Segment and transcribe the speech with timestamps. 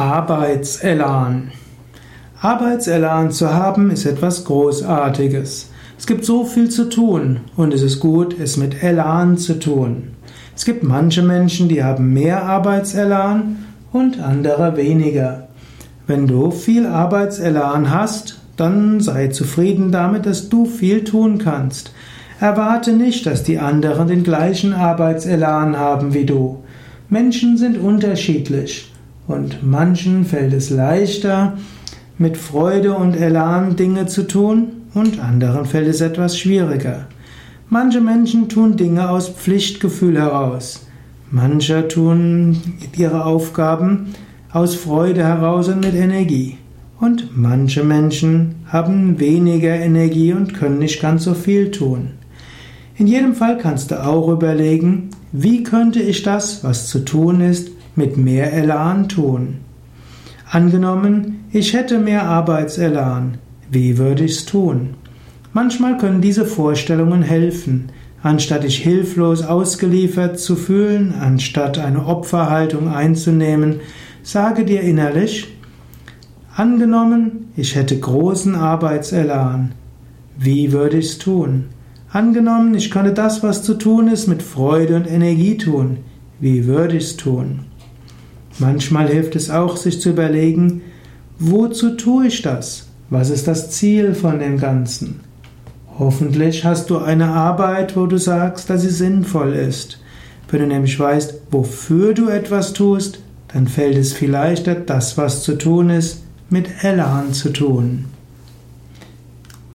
[0.00, 1.50] Arbeitselan.
[2.40, 5.70] Arbeitselan zu haben ist etwas Großartiges.
[5.98, 10.12] Es gibt so viel zu tun und es ist gut, es mit Elan zu tun.
[10.56, 15.48] Es gibt manche Menschen, die haben mehr Arbeitselan und andere weniger.
[16.06, 21.92] Wenn du viel Arbeitselan hast, dann sei zufrieden damit, dass du viel tun kannst.
[22.40, 26.64] Erwarte nicht, dass die anderen den gleichen Arbeitselan haben wie du.
[27.10, 28.89] Menschen sind unterschiedlich.
[29.30, 31.56] Und manchen fällt es leichter,
[32.18, 37.06] mit Freude und Elan Dinge zu tun, und anderen fällt es etwas schwieriger.
[37.68, 40.84] Manche Menschen tun Dinge aus Pflichtgefühl heraus.
[41.30, 42.60] Manche tun
[42.96, 44.06] ihre Aufgaben
[44.50, 46.58] aus Freude heraus und mit Energie.
[46.98, 52.14] Und manche Menschen haben weniger Energie und können nicht ganz so viel tun.
[52.96, 57.70] In jedem Fall kannst du auch überlegen, wie könnte ich das, was zu tun ist,
[57.96, 59.58] mit mehr Elan tun.
[60.50, 63.38] Angenommen, ich hätte mehr Arbeitselan,
[63.70, 64.94] wie würde ich's tun?
[65.52, 67.90] Manchmal können diese Vorstellungen helfen,
[68.22, 73.80] anstatt dich hilflos ausgeliefert zu fühlen, anstatt eine Opferhaltung einzunehmen,
[74.22, 75.48] sage dir innerlich,
[76.54, 79.72] angenommen, ich hätte großen Arbeitselan,
[80.38, 81.66] wie würde ich's tun?
[82.12, 85.98] Angenommen, ich könnte das, was zu tun ist, mit Freude und Energie tun,
[86.40, 87.69] wie würde ich's tun?
[88.60, 90.82] Manchmal hilft es auch, sich zu überlegen,
[91.38, 92.86] wozu tue ich das?
[93.08, 95.20] Was ist das Ziel von dem Ganzen?
[95.98, 99.98] Hoffentlich hast du eine Arbeit, wo du sagst, dass sie sinnvoll ist.
[100.50, 105.42] Wenn du nämlich weißt, wofür du etwas tust, dann fällt es viel leichter, das, was
[105.42, 108.06] zu tun ist, mit Elan zu tun.